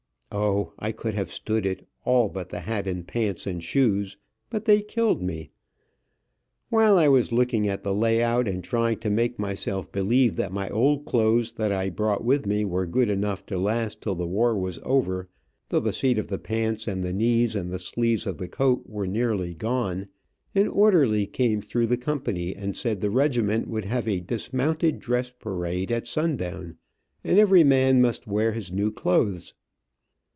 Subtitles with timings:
[0.33, 4.15] O, I could have stood it, all but the hat, and pants, and shoes,
[4.49, 5.49] but they killed me.
[6.69, 10.53] While I was looking at the lay out, and trying to make myself believe that
[10.53, 14.25] my old clothes that I brought with me were good enough to last till the
[14.25, 15.27] war was over,
[15.67, 18.83] though the seat of the pants, and the knees, and the sleeves of the coat
[18.87, 20.07] were nearly gone,
[20.55, 25.29] an orderly came through the company and said the regiment would have a dismounted dress
[25.29, 26.77] parade at sundown,
[27.21, 29.53] and every man must wear his new clothes.